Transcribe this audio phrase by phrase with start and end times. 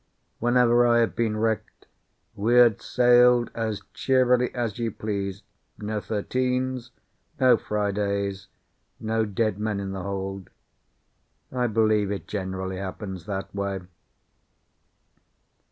[0.39, 1.85] Whenever I have been wrecked,
[2.33, 5.43] we had sailed as cheerily as you please
[5.77, 6.89] no thirteens,
[7.39, 8.47] no Fridays,
[8.99, 10.49] no dead men in the hold.
[11.51, 13.81] I believe it generally happens that way.